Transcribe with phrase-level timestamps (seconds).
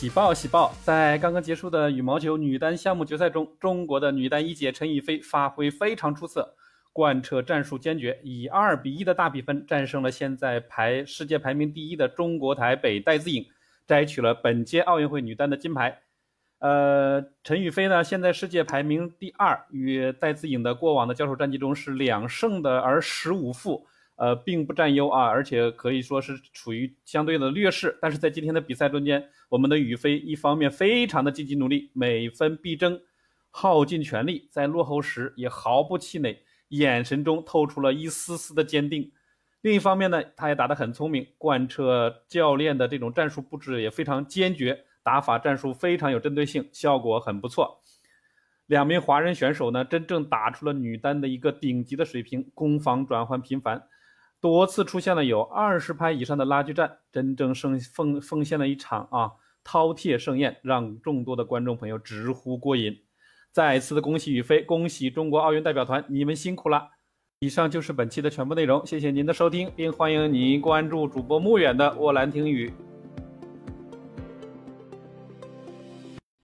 [0.00, 0.72] 喜报喜报！
[0.82, 6.54] 在刚刚结束的羽毛球女单项目决赛中，中国的女单一姐陈雨菲发挥非常出色，
[6.90, 13.44] 贯彻战术坚决，以二比一的大比分战胜了现在排世界排名第一的中国台北戴资颖，
[13.86, 16.00] 摘取了本届奥运会女单的金牌。
[16.60, 23.86] 呃，陈雨菲呢，现在世界排名第二，与戴资颖的过往的交手战绩中是两胜的而十五负。
[24.20, 27.98] 呃，并不占优啊，而且可以说是处于相对的劣势。
[28.02, 33.00] 但是在今天的比赛中间，我们的宇飞一方面非常的积极努力，每分必争，
[33.50, 36.38] 耗尽全力，在落后时也毫不气馁，
[36.68, 39.10] 眼神中透出了一丝丝的坚定。
[39.62, 47.82] 另一方面呢，他也打得很聪明，贯彻教练的这种战术布置也非常坚决，打法战术非常有针对性，效果很不错。
[48.66, 53.82] 两名华人选手呢，真正打出了女单的一个顶级的水平，攻防转换频繁。
[54.40, 59.32] 多次出现了有二十拍以上的拉锯战，真正生奉奉献了一场啊
[59.64, 62.96] 饕餮盛宴，让众多的观众朋友直呼过瘾。
[63.52, 66.88] 再次的恭喜宇飞，恭喜中国奥运代表团，你们辛苦了！
[67.40, 72.72] 以上就是本期的全部内容，谢谢您的收听，并欢迎您关注主播穆远的沃兰听雨。